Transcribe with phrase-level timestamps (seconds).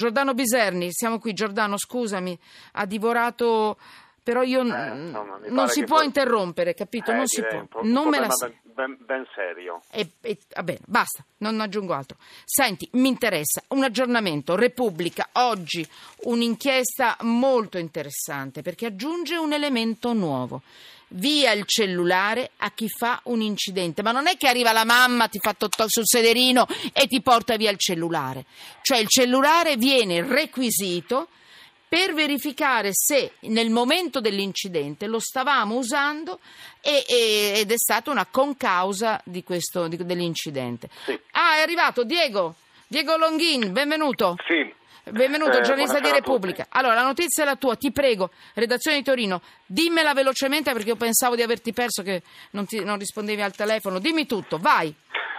[0.00, 1.34] Giordano Biserni, siamo qui.
[1.34, 2.36] Giordano, scusami,
[2.72, 3.76] ha divorato.
[4.22, 7.10] Però io Eh, insomma, non si può poi- interrompere, capito?
[7.10, 7.58] Eh, non si può.
[7.80, 9.80] un non me la ben, ben- ben serio.
[9.90, 12.16] e, e- va bene, basta, non aggiungo altro.
[12.44, 14.56] Senti, mi interessa un aggiornamento.
[14.56, 15.86] Repubblica, oggi
[16.24, 20.62] un'inchiesta molto interessante perché aggiunge un elemento nuovo.
[21.12, 25.26] Via il cellulare a chi fa un incidente, ma non è che arriva la mamma,
[25.26, 28.44] ti fa totò sul sederino e ti porta via il cellulare.
[28.80, 31.26] Cioè il cellulare viene requisito
[31.88, 36.38] per verificare se nel momento dell'incidente lo stavamo usando
[36.80, 40.88] e- e- ed è stata una concausa di questo, di- dell'incidente.
[41.06, 41.18] Sì.
[41.32, 42.54] Ah, è arrivato Diego,
[42.86, 44.36] Diego Longhin, benvenuto.
[44.46, 44.72] Sì.
[45.04, 46.66] Benvenuto, Eh, giornalista di Repubblica.
[46.68, 50.96] Allora, la notizia è la tua, ti prego, redazione di Torino, dimmela velocemente perché io
[50.96, 53.98] pensavo di averti perso, che non, ti- non rispondevi al telefono.
[53.98, 54.94] Dimmi tutto, vai.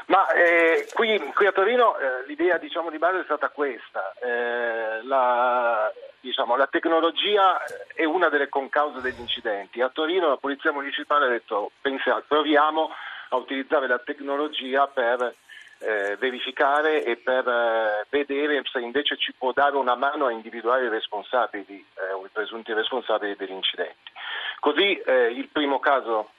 [0.07, 4.13] Ma eh, qui, qui a Torino eh, l'idea diciamo, di base è stata questa.
[4.19, 9.79] Eh, la, diciamo, la tecnologia è una delle concause degli incidenti.
[9.79, 12.89] A Torino la Polizia Municipale ha detto pensa, proviamo
[13.29, 15.35] a utilizzare la tecnologia per
[15.81, 20.85] eh, verificare e per eh, vedere se invece ci può dare una mano a individuare
[20.85, 24.11] i responsabili eh, o i presunti responsabili degli incidenti.
[24.59, 26.29] Così eh, il primo caso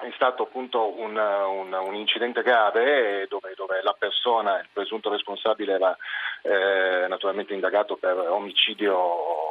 [0.00, 5.08] è stato appunto un, un- un incidente grave eh, dove, dove la persona, il presunto
[5.08, 5.96] responsabile era
[6.42, 8.96] eh, naturalmente indagato per omicidio,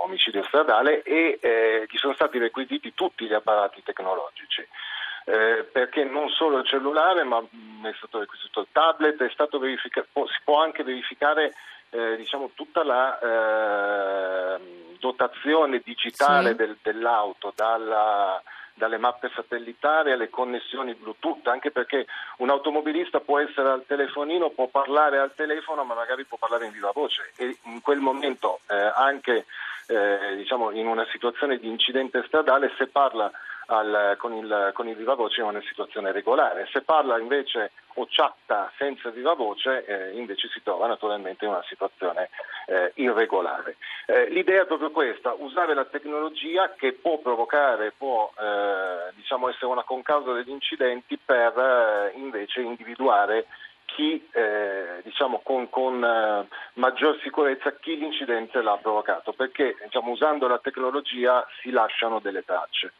[0.03, 4.67] omicidio stradale e gli sono stati requisiti tutti gli apparati tecnologici.
[5.25, 9.57] Eh, perché non solo il cellulare, ma mh, è stato requisito il tablet, è stato
[9.57, 11.53] verifica- può- si può anche verificare
[11.91, 16.55] eh, diciamo, tutta la eh, dotazione digitale Sì.
[16.55, 18.41] del- dell'auto, dalla,
[18.73, 22.07] dalle mappe satellitari alle connessioni Bluetooth, anche perché
[22.37, 26.71] un automobilista può essere al telefonino, può parlare al telefono, ma magari può parlare in
[26.71, 29.45] viva voce e in quel momento eh, anche
[29.87, 33.31] eh, diciamo, in una situazione di incidente stradale se parla
[33.67, 38.07] al- con, il, con il viva voce è una situazione regolare, se parla invece o
[38.09, 42.29] chatta senza viva voce eh, invece si trova naturalmente in una situazione
[42.65, 43.77] eh, irregolare.
[44.05, 49.67] Eh, l'idea è proprio questa, usare la tecnologia che può provocare, può eh, diciamo essere
[49.67, 53.45] una concausa degli incidenti per eh, invece individuare
[53.85, 60.47] chi eh, diciamo con, con eh, maggior sicurezza chi l'incidente l'ha provocato, perché diciamo, usando
[60.47, 62.93] la tecnologia si lasciano delle tracce.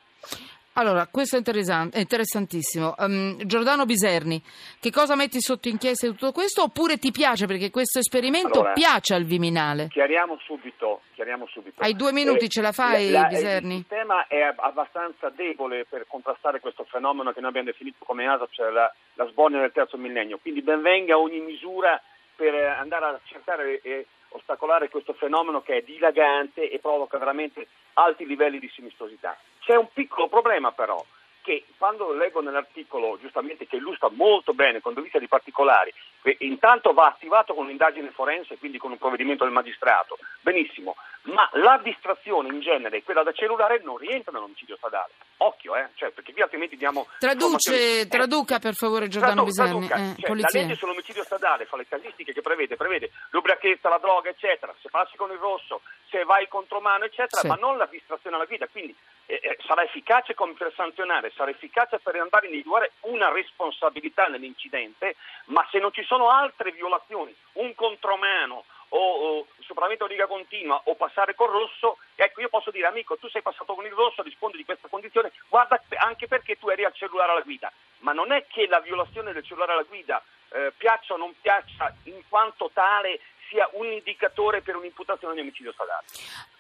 [0.76, 2.98] Allora, questo è interessan- è interessantissimo.
[2.98, 4.42] Ehm, Giordano Biserni,
[4.80, 6.64] che cosa metti sotto inchiesta di tutto questo?
[6.64, 9.88] Oppure ti piace perché questo esperimento Allora, piace al Viminale?
[9.90, 11.80] Chiariamo subito, chiariamo subito.
[11.80, 13.76] Hai due minuti, ce la fai, la- Biserni?
[13.76, 18.48] Il sistema è abbastanza debole per contrastare questo fenomeno che noi abbiamo definito come ASA,
[18.50, 20.40] cioè la, la sbornia del terzo millennio.
[20.42, 22.02] Quindi benvenga ogni misura
[22.36, 27.68] per eh, andare a cercare e ostacolare questo fenomeno che è dilagante e provoca veramente
[27.94, 29.38] alti livelli di sinistosità.
[29.64, 31.04] C'è un piccolo problema però,
[31.42, 35.94] che quando leggo nell'articolo giustamente che illustra molto bene con dovizia di particolari,
[36.40, 41.80] intanto va attivato con un'indagine forense, quindi con un provvedimento del magistrato, benissimo, ma la
[41.84, 45.12] distrazione in genere, quella da cellulare, non rientra nell'omicidio stradale.
[45.38, 47.08] Occhio, eh, cioè, perché qui altrimenti diamo...
[47.20, 49.96] Traduce, eh, traduca per favore Giordano Tradu- traduca.
[49.96, 54.30] Eh, Cioè, la legge sull'omicidio stradale fa le casistiche che prevede, prevede l'ubriachezza, la droga,
[54.30, 57.48] eccetera, se passi con il rosso, se vai contromano, eccetera, Sì.
[57.48, 58.68] ma non la distrazione alla guida.
[58.68, 58.96] Quindi
[59.26, 64.28] eh, eh, sarà efficace come per sanzionare, sarà efficace per andare a individuare una responsabilità
[64.28, 70.80] nell'incidente, ma se non ci sono altre violazioni, un contromano o, o sopravvento riga continua
[70.86, 74.22] o passare col rosso, ecco io posso dire amico tu sei passato con il rosso,
[74.22, 78.32] rispondi di questa condizione, guarda anche perché tu eri al cellulare alla guida, ma non
[78.32, 82.70] è che la violazione del cellulare alla guida eh, piaccia o non piaccia in quanto
[82.74, 83.20] tale
[83.54, 86.04] sia un indicatore per un'imputazione di omicidio stradale.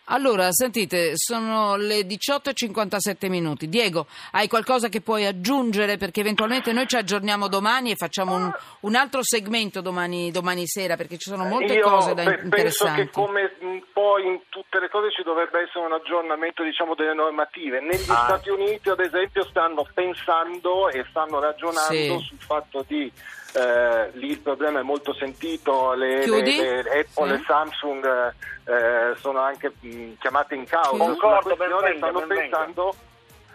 [0.07, 3.69] Allora, sentite, sono le 18.57 minuti.
[3.69, 5.95] Diego, hai qualcosa che puoi aggiungere?
[5.97, 8.51] Perché eventualmente noi ci aggiorniamo domani e facciamo un,
[8.81, 12.43] un altro segmento domani, domani sera, perché ci sono molte Io cose da pe- penso
[12.45, 13.01] interessanti.
[13.05, 17.13] che come un po' in tutte le cose ci dovrebbe essere un aggiornamento diciamo, delle
[17.13, 17.79] normative.
[17.79, 18.25] Negli Ah.
[18.25, 22.25] Stati Uniti ad esempio stanno pensando e stanno ragionando Sì.
[22.27, 23.09] sul fatto di
[23.53, 27.41] eh, lì il problema è molto sentito, le, le- le- le Apple Sì.
[27.41, 28.33] e Samsung
[28.65, 31.03] eh, sono anche mh, chiamate in causa Chiudi?
[31.19, 32.95] sulla Concordo, questione, stanno pensando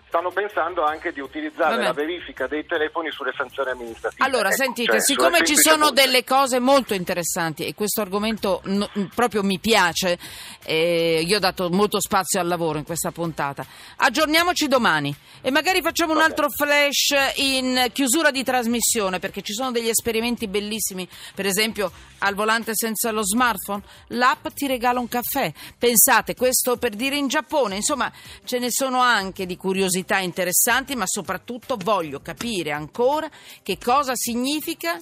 [0.09, 1.83] stanno pensando anche di utilizzare Vabbè.
[1.85, 4.25] la verifica dei telefoni sulle sanzioni amministrative.
[4.25, 6.03] Allora, Ecco, sentite, cioè, siccome ci sono multe.
[6.03, 10.19] delle cose molto interessanti e questo argomento no- proprio mi piace,
[10.65, 13.65] eh, io ho dato molto spazio al lavoro in questa puntata,
[13.97, 19.71] aggiorniamoci domani e magari facciamo un altro flash in chiusura di trasmissione perché ci sono
[19.71, 25.53] degli esperimenti bellissimi, per esempio al volante senza lo smartphone, l'app ti regala un caffè.
[25.79, 28.11] Pensate, questo per dire in Giappone, insomma,
[28.45, 29.57] ce ne sono anche di
[29.99, 33.29] curiosità interessanti, ma soprattutto voglio capire ancora
[33.62, 34.99] che cosa significa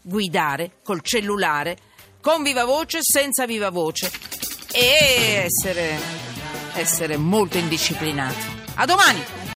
[0.00, 1.76] guidare col cellulare
[2.20, 4.10] con viva voce, senza viva voce
[4.72, 5.98] e essere,
[6.74, 8.62] essere molto indisciplinati.
[8.74, 9.43] A domani!